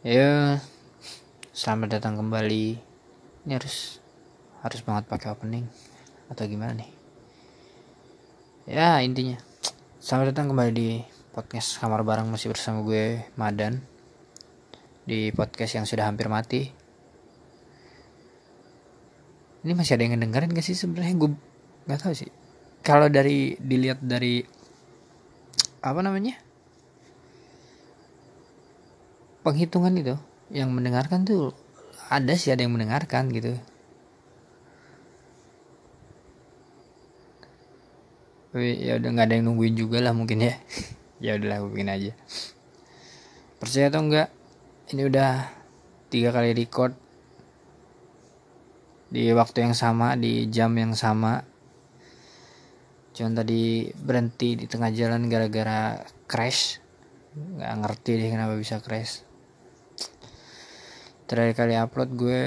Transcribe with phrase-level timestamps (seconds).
[0.00, 0.56] ya
[1.52, 2.80] selamat datang kembali.
[3.44, 4.00] Ini harus
[4.64, 5.68] harus banget pakai opening.
[6.32, 6.90] Atau gimana nih?
[8.64, 9.36] Ya intinya.
[10.00, 11.04] Selamat datang kembali di
[11.36, 12.32] podcast kamar bareng.
[12.32, 13.84] Masih bersama gue Madan.
[15.04, 16.72] Di podcast yang sudah hampir mati.
[19.60, 21.12] Ini masih ada yang ngedengerin gak sih sebenarnya?
[21.20, 21.36] Gue
[21.84, 22.32] nggak tahu sih.
[22.80, 24.40] Kalau dari dilihat dari
[25.84, 26.40] apa namanya
[29.50, 30.14] penghitungan itu?
[30.54, 31.50] Yang mendengarkan tuh
[32.06, 33.58] ada sih ada yang mendengarkan gitu.
[38.54, 40.54] Ya udah nggak ada yang nungguin juga lah mungkin ya.
[41.20, 42.12] Ya udahlah gue bikin aja.
[43.60, 44.32] Percaya atau enggak
[44.88, 45.52] ini udah
[46.08, 46.96] tiga kali record.
[49.12, 51.44] Di waktu yang sama di jam yang sama.
[53.12, 56.80] Cuman tadi berhenti di tengah jalan gara-gara crash.
[57.36, 59.29] Nggak ngerti deh kenapa bisa crash
[61.30, 62.42] terakhir kali upload gue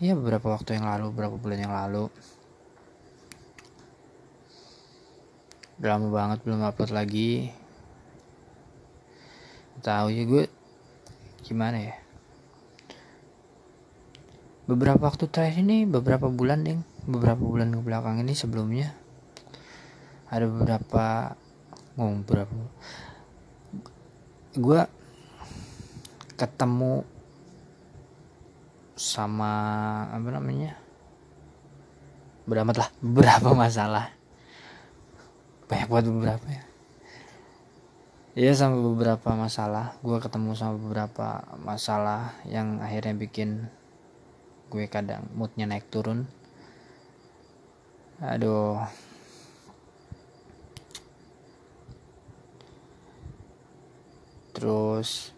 [0.00, 2.08] ya beberapa waktu yang lalu beberapa bulan yang lalu.
[5.76, 7.52] Udah lama banget belum upload lagi.
[9.84, 10.48] Tahu ya gue
[11.44, 11.94] gimana ya?
[14.64, 18.96] Beberapa waktu terakhir ini beberapa bulan deh beberapa bulan ke belakang ini sebelumnya.
[20.32, 21.36] Ada beberapa
[22.00, 22.56] ngomong berapa
[24.56, 24.80] gue
[26.40, 27.17] ketemu
[28.98, 29.54] sama
[30.10, 30.74] apa namanya
[32.48, 34.10] beramat lah berapa masalah.
[35.70, 36.64] Banyak buat beberapa ya.
[38.38, 39.94] Iya sama beberapa masalah.
[40.02, 43.70] Gue ketemu sama beberapa masalah yang akhirnya bikin
[44.72, 46.26] gue kadang moodnya naik turun.
[48.18, 48.82] Aduh.
[54.56, 55.37] Terus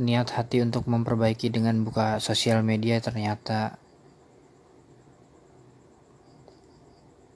[0.00, 3.76] niat hati untuk memperbaiki dengan buka sosial media ternyata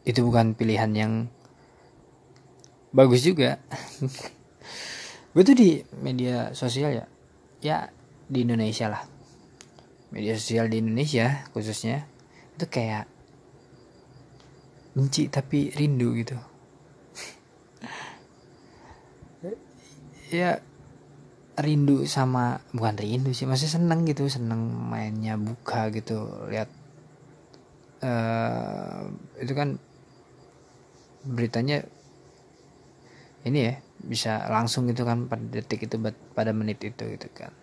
[0.06, 1.12] itu bukan pilihan yang
[2.94, 3.58] bagus juga.
[5.36, 7.04] Gue tuh di media sosial ya
[7.60, 7.78] ya
[8.30, 9.04] di Indonesia lah.
[10.14, 12.06] Media sosial di Indonesia khususnya
[12.56, 13.04] itu kayak
[14.96, 16.38] benci tapi rindu gitu.
[20.26, 20.58] Ya
[21.56, 26.68] rindu sama bukan rindu sih masih seneng gitu seneng mainnya buka gitu lihat
[28.04, 29.08] uh,
[29.40, 29.80] itu kan
[31.26, 31.82] beritanya
[33.46, 35.96] ini ya bisa langsung gitu kan pada detik itu
[36.34, 37.54] pada menit itu gitu kan.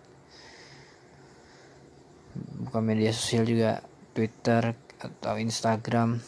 [2.66, 3.84] Bukan media sosial juga
[4.16, 6.18] Twitter atau Instagram.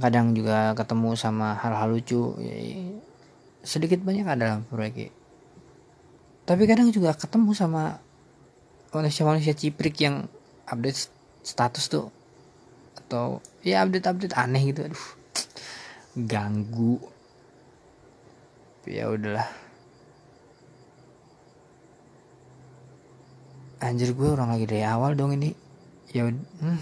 [0.00, 2.56] Kadang juga ketemu sama hal-hal lucu ya,
[3.64, 5.08] sedikit banyak adalah proyek
[6.48, 7.98] tapi kadang juga ketemu sama
[8.90, 10.26] manusia-manusia ciprik yang
[10.66, 11.10] update
[11.42, 12.08] status tuh.
[12.98, 15.06] Atau ya update-update aneh gitu aduh
[16.16, 16.98] ganggu.
[18.88, 19.46] Ya udahlah.
[23.80, 25.54] Anjir gue orang lagi dari awal dong ini.
[26.10, 26.80] Ya hmm.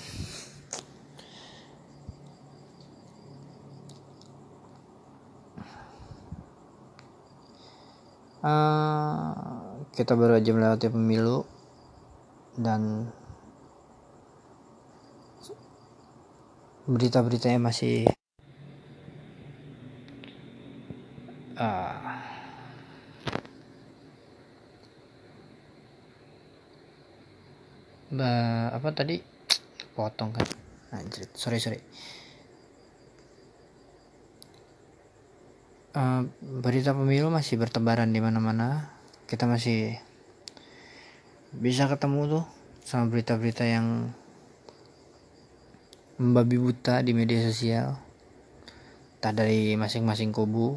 [8.49, 9.31] Uh,
[9.93, 11.45] kita baru aja melewati pemilu
[12.57, 13.13] dan
[16.89, 18.09] berita-beritanya masih
[21.61, 21.93] uh,
[28.09, 28.33] ba,
[28.73, 29.21] apa tadi?
[29.93, 30.49] Potong kan?
[30.89, 31.85] Anjir sorry sorry
[35.97, 38.93] uh, berita pemilu masih bertebaran di mana-mana.
[39.29, 39.97] Kita masih
[41.55, 42.45] bisa ketemu tuh
[42.85, 44.13] sama berita-berita yang
[46.19, 47.97] membabi buta di media sosial.
[49.23, 50.77] Tak dari masing-masing kubu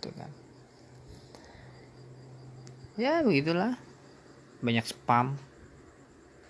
[0.00, 0.30] tuh kan.
[2.96, 3.76] Ya begitulah.
[4.64, 5.36] Banyak spam.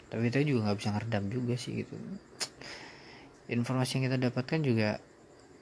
[0.06, 1.98] Tapi kita juga nggak bisa ngeredam juga sih gitu.
[3.50, 5.02] Informasi yang kita dapatkan juga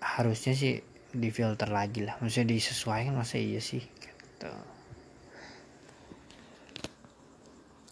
[0.04, 2.18] harusnya sih difilter lagi lah.
[2.18, 3.82] Maksudnya disesuaikan masa iya sih?
[3.82, 4.50] Gitu.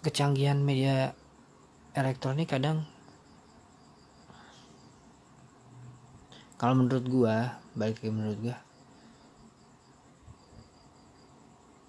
[0.03, 1.15] kecanggihan media
[1.95, 2.83] elektronik kadang.
[6.59, 8.57] Kalau menurut gua balik ke menurut gua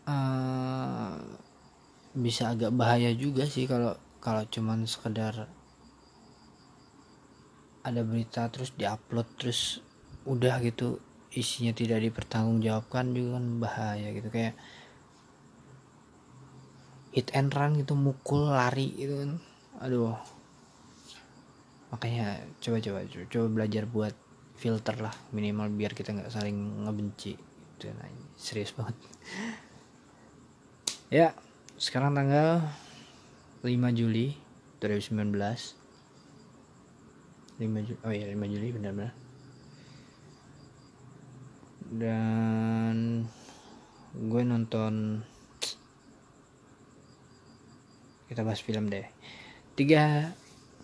[0.07, 1.17] uh,
[2.13, 5.49] bisa agak bahaya juga sih kalau kalau cuman sekedar
[7.83, 9.83] ada berita terus diupload terus
[10.23, 11.03] udah gitu
[11.33, 14.29] isinya tidak dipertanggungjawabkan juga kan bahaya gitu.
[14.29, 14.53] Kayak
[17.13, 19.31] hit and run gitu mukul lari gitu kan.
[19.81, 20.17] Aduh.
[21.93, 24.15] Makanya coba coba coba, belajar buat
[24.57, 28.95] filter lah minimal biar kita nggak saling ngebenci itu nah, serius banget.
[31.13, 31.37] Ya
[31.77, 32.65] sekarang tanggal
[33.61, 34.33] 5 Juli
[34.81, 35.29] 2019
[37.61, 39.13] 5 Juli oh iya 5 Juli benar-benar
[41.91, 43.27] dan
[44.13, 45.25] gue nonton
[48.29, 49.05] kita bahas film deh.
[49.75, 50.31] Tiga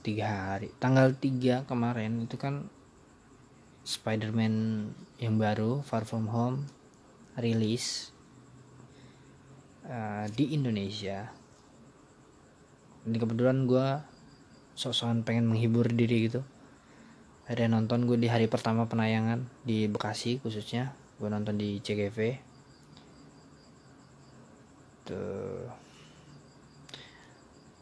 [0.03, 0.73] tiga hari.
[0.81, 2.67] Tanggal tiga kemarin itu kan
[3.85, 4.85] Spider-Man
[5.21, 6.67] yang baru Far From Home
[7.39, 8.11] rilis
[9.87, 11.31] uh, di Indonesia.
[13.07, 13.87] Ini kebetulan gue
[14.75, 16.43] sosokan pengen menghibur diri gitu
[17.49, 20.93] ada nonton gue di hari pertama penayangan di Bekasi khususnya.
[21.17, 22.37] Gue nonton di CGV
[25.09, 25.65] tuh.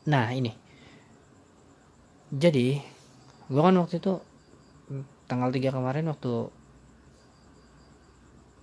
[0.07, 0.55] Nah ini.
[2.31, 2.79] Jadi
[3.51, 4.23] gue kan waktu itu
[5.27, 6.31] tanggal 3 kemarin waktu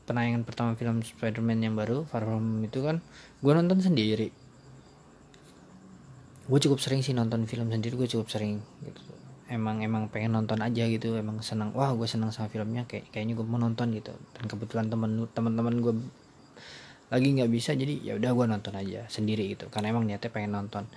[0.08, 3.04] penayangan pertama film Spider-Man yang baru Far From itu kan
[3.44, 4.32] gue nonton sendiri.
[6.48, 9.13] Gue cukup sering sih nonton film sendiri gue cukup sering gitu
[9.54, 13.38] emang emang pengen nonton aja gitu emang senang wah gue senang sama filmnya kayak kayaknya
[13.38, 14.10] gue mau nonton gitu.
[14.34, 15.94] Dan kebetulan temen teman-teman gue
[17.14, 19.70] lagi nggak bisa jadi ya udah gue nonton aja sendiri gitu.
[19.70, 20.90] Karena emang niatnya pengen nonton.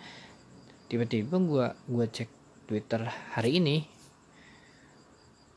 [0.89, 2.29] Tiba-tiba gue gue cek
[2.65, 3.05] twitter
[3.37, 3.85] hari ini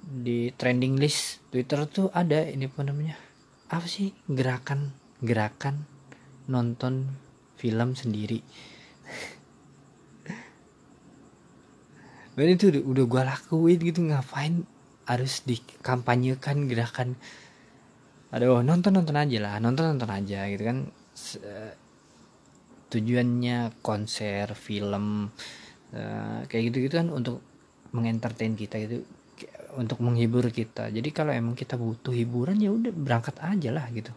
[0.01, 3.17] di trending list twitter tuh ada ini apa namanya
[3.69, 5.85] apa sih gerakan gerakan
[6.49, 7.15] nonton
[7.61, 8.41] film sendiri
[12.41, 14.65] dan itu udah, udah gue lakuin gitu ngapain
[15.05, 17.21] harus dikampanyekan gerakan.
[18.33, 20.89] Aduh nonton nonton aja lah nonton nonton aja gitu kan.
[22.89, 25.29] Tujuannya konser film
[25.93, 27.45] uh, kayak gitu gitu kan untuk
[27.93, 29.05] mengentertain kita gitu
[29.77, 30.89] untuk menghibur kita.
[30.89, 34.17] Jadi kalau emang kita butuh hiburan ya udah berangkat aja lah gitu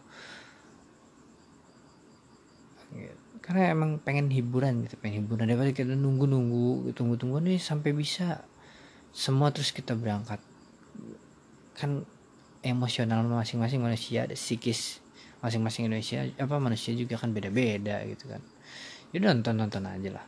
[3.44, 5.44] karena emang pengen hiburan gitu pengen hiburan.
[5.44, 8.40] Daripada kita nunggu nunggu tunggu tunggu nih sampai bisa
[9.12, 10.40] semua terus kita berangkat.
[11.76, 12.08] Kan
[12.64, 15.04] emosional masing-masing manusia ada psikis
[15.44, 18.40] masing-masing Indonesia apa manusia juga kan beda-beda gitu kan.
[19.12, 20.26] Jadi ya nonton nonton aja lah.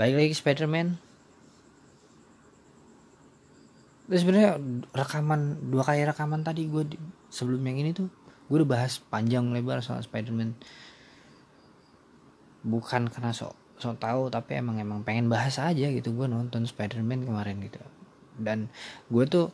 [0.00, 0.96] Baik lagi Spiderman.
[4.08, 4.56] Terus sebenarnya
[4.96, 6.96] rekaman dua kali rekaman tadi gue
[7.28, 8.08] sebelum yang ini tuh
[8.48, 10.56] gue udah bahas panjang lebar soal Spider-Man.
[12.64, 16.12] Bukan karena sok sok tahu tapi emang emang pengen bahas aja gitu.
[16.12, 17.80] Gue nonton Spider-Man kemarin gitu.
[18.36, 18.72] Dan
[19.08, 19.52] gue tuh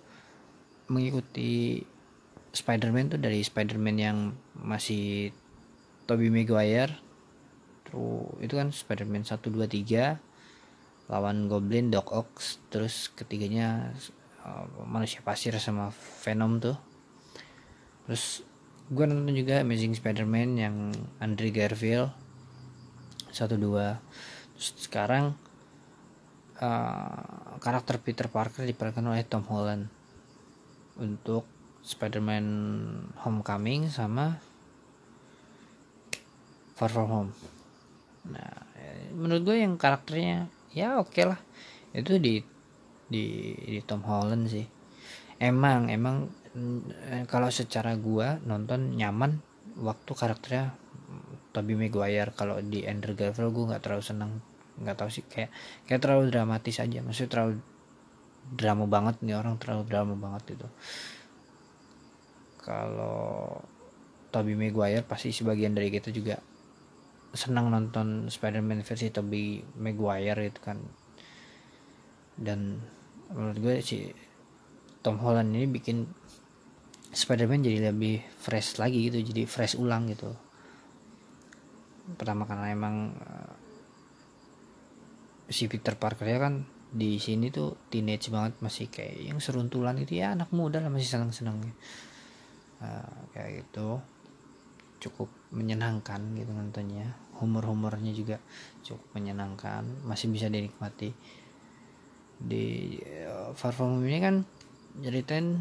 [0.90, 1.82] mengikuti
[2.50, 4.18] Spider-Man tuh dari Spider-Man yang
[4.58, 5.30] masih
[6.10, 6.98] Tobey Maguire
[7.86, 12.38] terus itu kan Spider-Man 1 2 3 lawan Goblin Doc Ock
[12.70, 13.90] terus ketiganya
[14.46, 15.90] uh, manusia pasir sama
[16.22, 16.78] Venom tuh.
[18.06, 18.46] Terus
[18.90, 20.90] gue nonton juga Amazing Spider-Man yang
[21.22, 22.10] Andrew Garfield
[23.30, 24.02] satu dua.
[24.58, 25.38] Sekarang
[26.58, 29.86] uh, karakter Peter Parker diperankan oleh Tom Holland
[30.98, 31.46] untuk
[31.86, 32.46] Spider-Man
[33.22, 34.42] Homecoming sama
[36.74, 37.32] Far From Home.
[38.26, 38.66] Nah
[39.14, 41.38] menurut gue yang karakternya ya oke okay lah.
[41.94, 42.42] Itu di
[43.06, 44.66] di di Tom Holland sih.
[45.38, 46.26] Emang emang
[47.30, 49.38] kalau secara gua nonton nyaman
[49.78, 50.74] waktu karakternya
[51.54, 52.34] Tobey Maguire.
[52.34, 54.32] Kalau di Andrew Garfield gua nggak terlalu senang
[54.80, 55.50] nggak tahu sih kayak
[55.86, 56.98] kayak terlalu dramatis aja.
[57.02, 57.52] Maksudnya terlalu
[58.50, 60.68] drama banget nih orang terlalu drama banget itu
[62.60, 63.56] kalau
[64.30, 66.38] Tobey Maguire pasti sebagian dari kita juga
[67.30, 70.78] senang nonton Spider-Man versi Tobey Maguire itu kan.
[72.40, 72.78] Dan
[73.30, 74.10] menurut gue sih
[75.02, 76.04] Tom Holland ini bikin
[77.10, 80.30] Spider-Man jadi lebih fresh lagi gitu jadi fresh ulang gitu.
[82.14, 83.54] Pertama karena emang uh,
[85.50, 90.18] si Peter Parker ya kan di sini tuh teenage banget masih kayak yang seruntulan itu
[90.22, 91.58] ya anak muda lah masih senang senang
[92.78, 93.98] uh, kayak gitu.
[95.02, 97.18] Cukup menyenangkan gitu nontonnya.
[97.42, 98.36] Humor humornya juga
[98.86, 101.10] cukup menyenangkan masih bisa dinikmati.
[102.38, 104.46] Di uh, Far From Home ini kan
[105.02, 105.58] ceritain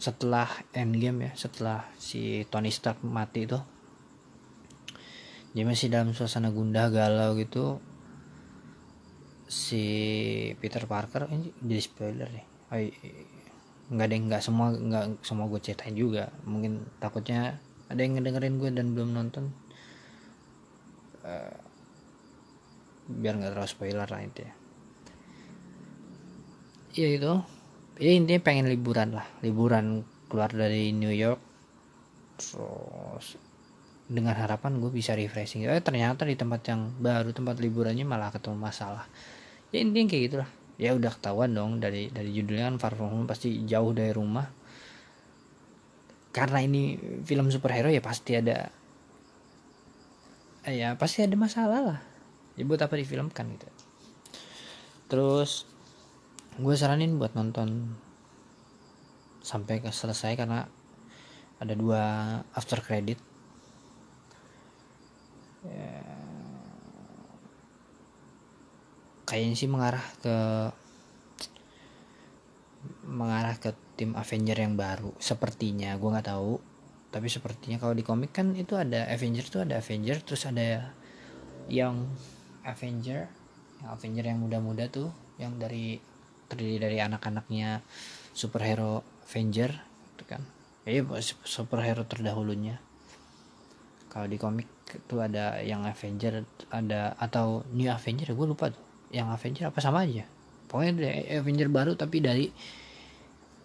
[0.00, 3.60] setelah endgame ya setelah si Tony Stark mati itu
[5.52, 7.82] dia masih dalam suasana gundah galau gitu.
[9.50, 9.82] Si
[10.62, 12.46] Peter Parker ini jadi spoiler nih.
[12.70, 12.94] Ay,
[13.90, 16.30] nggak ada nggak semua nggak semua gue ceritain juga.
[16.46, 17.58] Mungkin takutnya
[17.90, 19.50] ada yang ngedengerin gue dan belum nonton.
[21.26, 21.58] Uh,
[23.10, 24.52] biar nggak terlalu spoiler lah itu ya
[26.90, 27.32] ya itu
[28.00, 29.28] ya intinya pengen liburan lah.
[29.44, 31.38] Liburan keluar dari New York.
[32.40, 33.36] Terus
[34.10, 35.68] dengan harapan gue bisa refreshing.
[35.70, 39.06] Eh ternyata di tempat yang baru tempat liburannya malah ketemu masalah.
[39.70, 40.50] Ya intinya kayak gitulah.
[40.80, 44.50] Ya udah ketahuan dong dari dari judulnya kan Far From Home pasti jauh dari rumah.
[46.34, 48.72] Karena ini film superhero ya pasti ada
[50.66, 52.00] ya pasti ada masalah lah.
[52.58, 53.68] Ya buat apa difilmkan gitu.
[55.06, 55.69] Terus
[56.60, 57.96] gue saranin buat nonton
[59.40, 60.68] sampai ke selesai karena
[61.60, 62.04] ada dua
[62.52, 63.16] after credit.
[65.64, 66.04] Ya,
[69.28, 70.36] kayaknya sih mengarah ke
[73.04, 75.12] mengarah ke tim Avenger yang baru.
[75.20, 76.60] Sepertinya gue nggak tahu.
[77.10, 80.94] Tapi sepertinya kalau di komik kan itu ada Avenger tuh ada Avenger terus ada
[81.66, 82.06] yang
[82.62, 83.26] Avenger
[83.82, 85.98] yang Avenger yang muda-muda tuh yang dari
[86.50, 87.80] terdiri dari anak-anaknya
[88.34, 89.70] superhero Avenger
[90.14, 90.42] gitu kan.
[90.82, 91.06] Ya
[91.46, 92.82] superhero terdahulunya.
[94.10, 96.42] Kalau di komik itu ada yang Avenger
[96.74, 98.82] ada atau New Avenger gue lupa tuh.
[99.14, 100.26] Yang Avenger apa sama aja.
[100.66, 102.50] Pokoknya Avenger baru tapi dari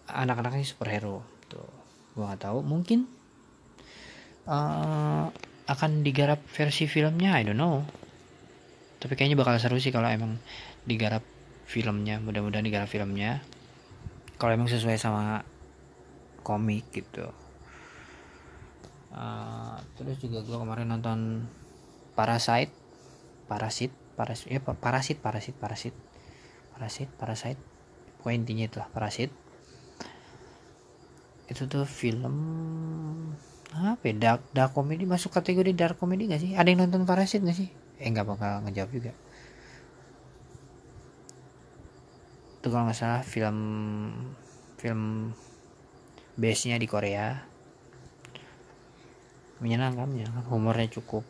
[0.06, 1.66] anak-anaknya superhero tuh
[2.14, 3.10] gue nggak tahu mungkin
[4.46, 5.26] uh,
[5.66, 7.82] akan digarap versi filmnya I don't know.
[9.02, 10.38] Tapi kayaknya bakal seru sih kalau emang
[10.86, 11.25] digarap
[11.66, 13.42] filmnya mudah-mudahan digarap filmnya.
[14.38, 15.42] Kalau emang sesuai sama
[16.46, 17.26] komik gitu.
[19.10, 21.50] Uh, terus juga gue kemarin nonton
[22.14, 22.70] Parasite.
[23.46, 25.94] Parasit Parasit ya Parasit Parasit Parasit.
[26.74, 27.58] Parasit Parasit
[28.22, 29.34] pokoknya intinya itulah Parasit.
[31.50, 32.34] Itu tuh film
[33.76, 35.06] apa ya, dark dark comedy?
[35.06, 36.54] Masuk kategori dark comedy gak sih?
[36.54, 37.70] Ada yang nonton Parasit gak sih?
[37.98, 39.12] Eh nggak bakal ngejawab juga
[42.66, 43.58] itu kalau nggak salah film
[44.74, 45.30] film
[46.34, 47.46] base nya di Korea.
[49.62, 50.50] Menyenangkan menyenangkan.
[50.50, 51.22] Humornya cukup.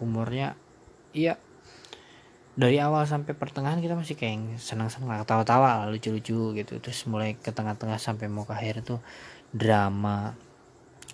[0.00, 0.56] Humornya
[1.12, 1.36] iya.
[2.56, 6.80] Dari awal sampai pertengahan kita masih kayak senang-senang tawa-tawa lucu-lucu gitu.
[6.80, 9.04] Terus mulai ke tengah-tengah sampai mau ke akhir tuh
[9.52, 10.32] drama.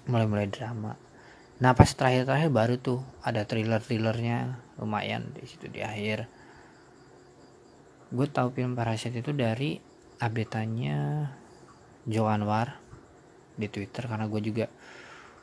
[0.06, 0.94] Mulai-mulai drama.
[1.58, 4.62] Nah pas terakhir-terakhir baru tuh ada thriller-thrillernya.
[4.78, 6.30] Lumayan di situ di akhir
[8.06, 9.78] gue tahu film Parasit itu dari
[10.22, 11.28] update-nya
[12.06, 12.78] Jo Anwar
[13.58, 14.66] di Twitter karena gue juga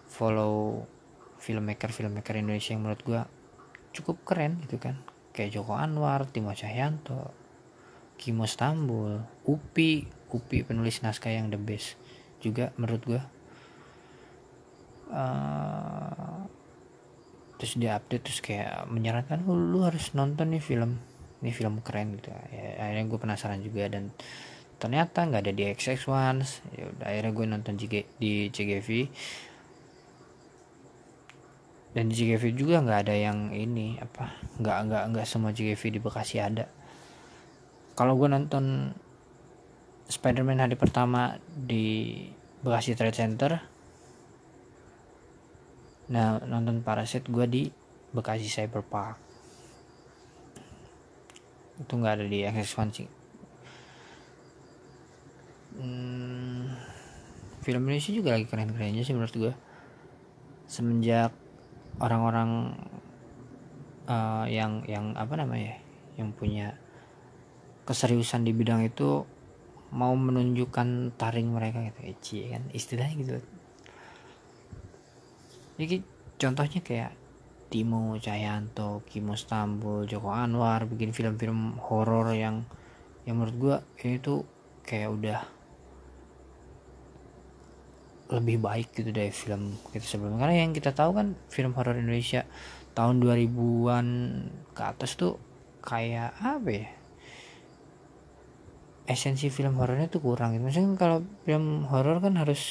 [0.07, 0.85] follow
[1.41, 3.21] filmmaker filmmaker Indonesia yang menurut gue
[3.93, 5.01] cukup keren gitu kan
[5.33, 7.33] kayak Joko Anwar, Timo Cahyanto,
[8.15, 11.97] Kimo Stambul, Upi, Upi penulis naskah yang the best
[12.39, 13.21] juga menurut gue.
[15.13, 16.45] Uh,
[17.57, 20.97] terus dia update terus kayak menyarankan oh, lu harus nonton nih film
[21.43, 22.31] ini film keren gitu.
[22.31, 24.15] Ya, akhirnya gue penasaran juga dan
[24.79, 26.43] ternyata nggak ada di XX1
[26.75, 27.73] ya udah akhirnya gue nonton
[28.19, 28.89] di CGV
[31.93, 35.99] dan di CGV juga nggak ada yang ini apa nggak nggak nggak semua CGV di
[35.99, 36.65] Bekasi ada.
[37.93, 38.95] Kalau gue nonton
[40.09, 42.17] Spider-Man hari pertama di
[42.63, 43.51] Bekasi Trade Center
[46.11, 47.63] nah nonton Parasit gue di
[48.11, 49.32] Bekasi Cyber Park
[51.81, 53.09] itu nggak ada di XX1 sih.
[55.73, 56.69] Hmm,
[57.65, 59.53] film Indonesia juga lagi keren-kerennya sih menurut gue
[60.69, 61.33] semenjak
[61.97, 62.77] orang-orang
[64.05, 65.81] uh, yang yang apa namanya
[66.13, 66.77] yang punya
[67.89, 69.25] keseriusan di bidang itu
[69.93, 72.69] mau menunjukkan taring mereka gitu Eci kan?
[72.69, 73.33] Istilahnya gitu.
[75.77, 75.95] Jadi
[76.37, 77.11] contohnya kayak
[77.71, 82.65] Timo Cahyanto, Kimo Stambul, Joko Anwar bikin film-film horor yang
[83.23, 84.43] yang menurut gue ini tuh
[84.83, 85.39] kayak udah
[88.33, 90.41] lebih baik gitu dari film kita sebelumnya.
[90.43, 92.43] Karena yang kita tahu kan film horor Indonesia
[92.97, 94.07] tahun 2000-an
[94.73, 95.37] ke atas tuh
[95.85, 96.87] kayak apa ya?
[99.03, 100.63] Esensi film horornya tuh kurang gitu.
[100.63, 102.61] Maksudnya kalau film horor kan harus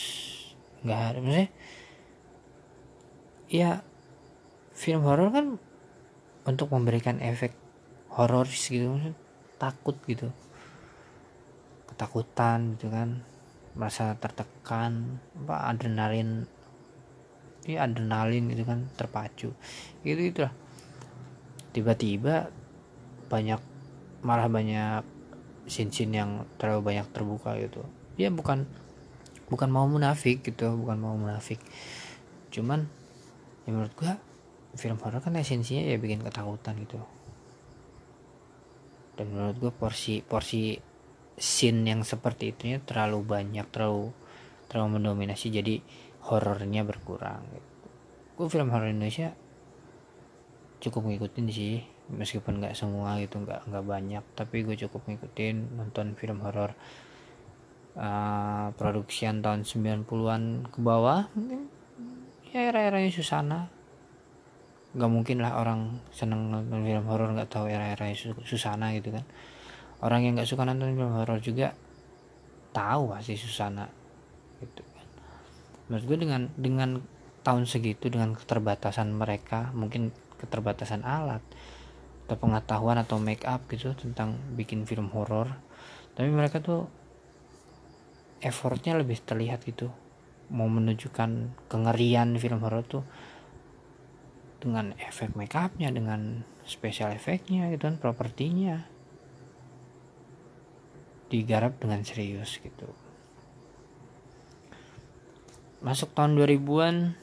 [0.83, 1.51] nggak harus maksudnya
[3.47, 3.87] ya
[4.73, 5.47] film horor kan
[6.49, 7.55] untuk memberikan efek
[8.13, 9.15] horor gitu
[9.61, 10.29] takut gitu.
[11.87, 13.23] Ketakutan gitu kan
[13.73, 16.45] merasa tertekan apa adrenalin
[17.65, 19.49] ya adrenalin gitu kan terpacu.
[20.03, 20.53] Gitu itulah.
[21.73, 22.53] Tiba-tiba
[23.31, 23.61] banyak
[24.21, 25.07] malah banyak
[25.71, 27.87] sin-sin yang terlalu banyak terbuka gitu.
[28.19, 28.67] Ya bukan
[29.47, 31.63] bukan mau munafik gitu bukan mau munafik.
[32.51, 32.91] Cuman
[33.65, 34.19] ya menurut gua
[34.73, 37.01] film horor kan esensinya ya bikin ketakutan gitu
[39.17, 40.81] dan menurut gue porsi porsi
[41.37, 44.13] scene yang seperti itu terlalu banyak terlalu
[44.69, 45.85] terlalu mendominasi jadi
[46.29, 47.71] horornya berkurang gitu.
[48.41, 49.37] gue film horor Indonesia
[50.81, 56.17] cukup ngikutin sih meskipun nggak semua gitu nggak nggak banyak tapi gue cukup ngikutin nonton
[56.17, 56.73] film horor
[57.97, 61.29] uh, produksian tahun 90-an ke bawah
[62.53, 63.82] ya era-eranya Susana
[64.93, 68.13] nggak mungkin lah orang seneng nonton film horor nggak tahu era-era
[68.45, 69.25] Susana gitu kan.
[70.05, 71.73] Orang yang nggak suka nonton film horor juga
[72.77, 73.89] tahu pasti Susana
[74.61, 75.07] gitu kan.
[75.89, 76.91] Menurut gue dengan dengan
[77.43, 81.43] tahun segitu dengan keterbatasan mereka mungkin keterbatasan alat
[82.27, 85.51] atau pengetahuan atau make up gitu tentang bikin film horor
[86.13, 86.87] tapi mereka tuh
[88.43, 89.89] effortnya lebih terlihat gitu.
[90.53, 93.07] Mau menunjukkan kengerian film horor tuh
[94.63, 98.87] dengan efek make upnya dengan special efeknya gitu kan propertinya.
[101.27, 102.87] Digarap dengan serius gitu.
[105.83, 107.19] Masuk tahun 2000-an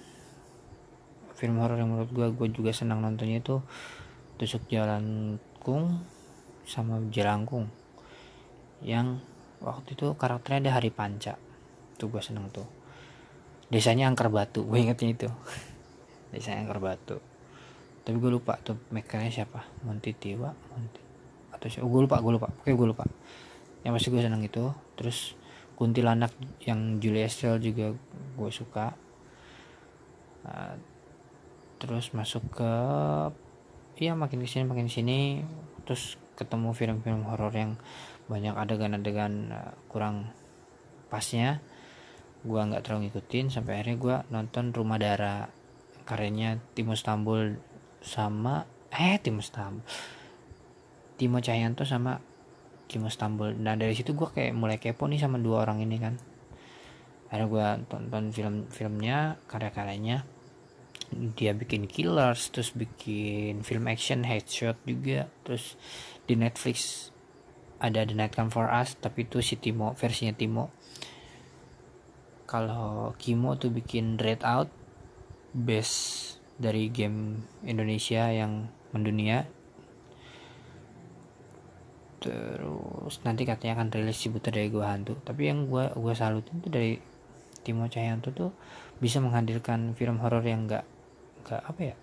[1.40, 3.64] film horor yang menurut gue gue juga senang nontonnya itu
[4.36, 6.04] tusuk jalan kung
[6.68, 7.72] sama jelangkung
[8.84, 9.24] yang
[9.64, 11.40] waktu itu karakternya ada hari panca.
[11.96, 12.68] Tuh gue seneng tuh.
[13.72, 15.30] Desanya angker batu gue ingetnya itu.
[16.36, 17.29] Desanya angker batu
[18.10, 19.70] tapi gue lupa tuh mekannya siapa.
[19.86, 21.02] Monty Tiwa Monty
[21.54, 21.86] atau siapa?
[21.86, 22.50] Gue lupa gue lupa.
[22.50, 23.06] Oke gue lupa.
[23.86, 24.66] Yang pasti gue seneng itu.
[24.98, 25.38] Terus
[25.78, 26.34] kuntilanak
[26.66, 27.94] yang Julia Estelle juga
[28.34, 28.98] gue suka.
[30.42, 30.74] Uh,
[31.78, 32.74] terus masuk ke
[34.02, 35.46] iya makin ke sini makin sini
[35.86, 37.78] terus ketemu film-film horor yang
[38.26, 40.34] banyak adegan-adegan uh, kurang
[41.14, 41.62] pasnya.
[42.42, 45.46] Gue nggak terlalu ngikutin sampai akhirnya gue nonton Rumah Dara
[46.10, 47.69] karyanya Timo Stambul
[48.00, 49.86] sama eh tim Stambul
[51.20, 52.24] Timo Cahyanto sama
[52.88, 56.16] Timo Stambul nah dari situ gue kayak mulai kepo nih sama dua orang ini kan.
[57.28, 60.24] Akhirnya gue tonton film-filmnya karya-karyanya.
[61.36, 65.76] Dia bikin killers terus bikin film action headshot juga terus
[66.24, 67.10] di Netflix
[67.84, 70.72] ada The Night Come For Us tapi itu si Timo versinya Timo.
[72.48, 74.72] Kalau Kimo tuh bikin Dread Out
[75.54, 76.29] base
[76.60, 79.48] dari game Indonesia yang mendunia.
[82.20, 85.16] Terus nanti katanya akan rilis si Buta dari Gua Hantu.
[85.24, 87.00] Tapi yang gua gua salutin tuh dari
[87.64, 88.52] Timo Cahyanto tuh
[89.00, 90.84] bisa menghadirkan film horor yang enggak
[91.48, 91.96] enggak apa ya?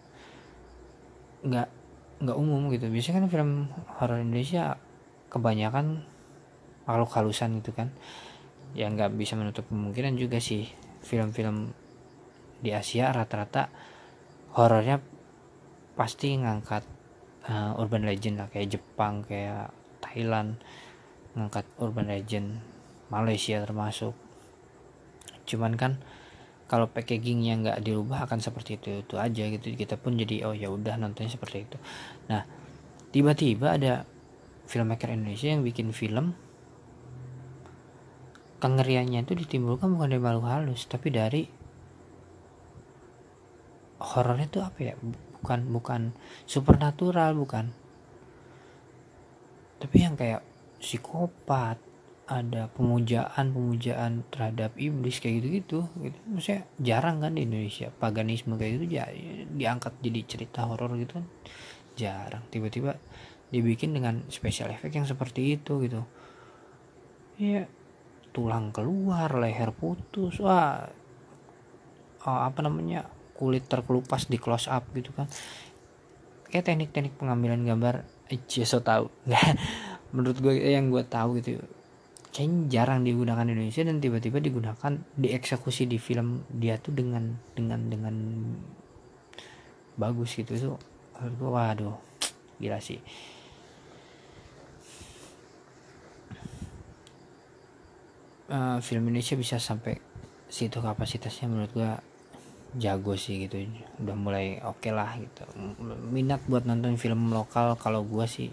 [1.45, 1.69] Enggak
[2.25, 2.89] enggak umum gitu.
[2.89, 3.51] Biasanya kan film
[4.01, 4.81] horor Indonesia
[5.29, 6.01] kebanyakan
[6.89, 7.93] makhluk halusan gitu kan.
[8.73, 10.65] Yang nggak bisa menutup kemungkinan juga sih
[11.05, 11.77] film-film
[12.65, 13.69] di Asia rata-rata
[14.57, 15.05] horornya
[16.01, 16.81] pasti ngangkat
[17.45, 19.69] uh, urban legend lah kayak Jepang kayak
[20.01, 20.57] Thailand
[21.37, 22.65] ngangkat urban legend
[23.13, 24.17] Malaysia termasuk.
[25.45, 26.01] Cuman kan
[26.67, 29.77] kalau packagingnya nggak dirubah akan seperti itu itu aja gitu.
[29.77, 31.77] Kita pun jadi oh ya udah nontonnya seperti itu.
[32.33, 32.49] Nah
[33.13, 34.09] tiba-tiba ada
[34.65, 36.33] filmmaker Indonesia yang bikin film.
[38.57, 41.45] Kengeriannya itu ditimbulkan bukan dari makhluk halus tapi dari
[44.01, 44.95] horornya tuh apa ya?
[44.97, 46.17] Bukan bukan
[46.49, 47.73] supernatural bukan.
[49.77, 50.43] Tapi yang kayak
[50.81, 51.79] psikopat
[52.27, 55.79] ada pemujaan pemujaan terhadap iblis kayak gitu gitu.
[56.03, 57.89] Gitu maksudnya jarang kan di Indonesia.
[57.95, 59.07] Paganisme kayak gitu ya
[59.55, 61.27] diangkat jadi cerita horor gitu kan.
[61.95, 62.45] Jarang.
[62.51, 62.99] Tiba-tiba
[63.55, 66.03] dibikin dengan special effect yang seperti itu gitu.
[67.39, 67.71] Ya
[68.35, 70.43] tulang keluar leher putus.
[70.43, 70.91] Wah
[72.27, 73.07] oh, apa namanya
[73.37, 75.29] kulit terkelupas di close up gitu kan.
[76.49, 78.03] Kayak teknik-teknik pengambilan gambar.
[78.27, 79.13] Aja so tau.
[80.17, 81.61] Menurut gue yang gue tahu gitu.
[82.33, 87.81] Kayaknya jarang digunakan di Indonesia dan tiba-tiba digunakan dieksekusi di film dia tuh dengan dengan
[87.89, 88.15] dengan
[89.97, 90.53] bagus gitu.
[90.53, 90.73] Itu
[91.17, 91.97] gue waduh
[92.61, 93.01] gila sih.
[98.47, 99.99] Uh, film Indonesia bisa sampai
[100.47, 101.91] situ kapasitasnya menurut gue
[102.77, 103.65] jago sih gitu.
[104.01, 105.43] Udah mulai oke okay lah gitu.
[106.13, 108.53] Minat buat nonton film lokal kalau gue sih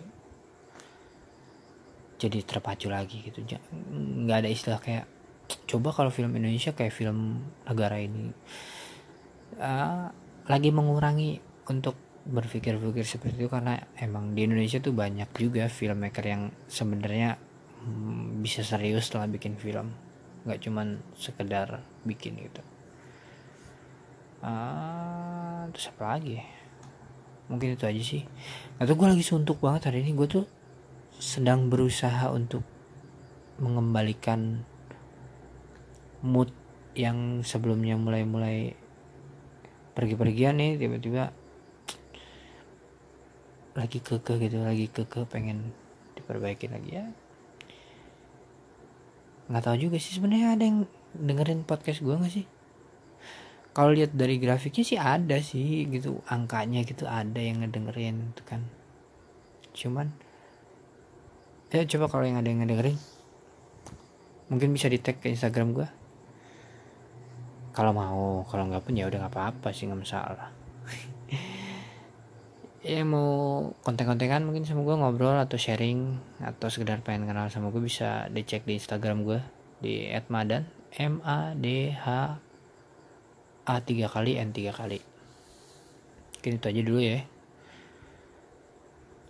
[2.18, 3.44] jadi terpacu lagi gitu.
[3.94, 5.06] Nggak ada istilah kayak
[5.68, 8.32] coba kalau film Indonesia kayak film negara ini.
[9.54, 10.10] Uh,
[10.50, 11.38] lagi mengurangi
[11.70, 17.36] untuk berpikir-pikir seperti itu karena emang di Indonesia tuh banyak juga filmmaker yang sebenarnya
[17.84, 19.92] hmm, bisa serius setelah bikin film.
[20.48, 22.73] Nggak cuman sekedar bikin gitu
[24.44, 26.44] uh, terus apa lagi
[27.52, 28.24] mungkin itu aja sih.
[28.80, 30.16] Atau gue lagi suntuk banget hari ini.
[30.16, 30.46] Gue tuh
[31.18, 32.66] sedang berusaha untuk
[33.62, 34.66] mengembalikan
[36.24, 36.50] mood
[36.98, 38.74] yang sebelumnya mulai-mulai
[39.94, 41.30] pergi-pergian nih tiba-tiba
[43.78, 45.74] lagi keke gitu lagi keke pengen
[46.18, 47.06] diperbaiki lagi ya.
[49.52, 50.80] Nggak tahu juga sih sebenarnya ada yang
[51.14, 52.46] dengerin podcast gue nggak sih
[53.74, 56.22] kalau lihat dari grafiknya sih ada sih gitu.
[56.30, 58.62] Angkanya gitu ada yang ngedengerin itu kan.
[59.74, 60.14] Cuman
[61.74, 62.98] ya coba kalau yang ada yang ngedengerin.
[64.54, 65.88] Mungkin bisa di tag ke instagram gue
[67.74, 70.50] kalau mau kalau nggak pun ya udah nggak apa-apa sih nggak masalah.
[72.84, 77.80] Ya mau konten-kontenan mungkin sama gue ngobrol atau sharing atau sekedar pengen kenal sama gue
[77.80, 79.40] bisa dicek di Instagram gue
[79.80, 82.43] di @madan M A D H
[83.64, 85.00] A tiga kali N tiga kali.
[86.40, 87.24] Mungkin itu aja dulu ya.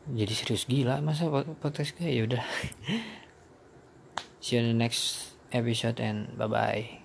[0.10, 1.30] Jadi serius gila masa
[1.62, 2.44] podcast gue ya udah.
[4.44, 7.03] See you in the next episode and bye bye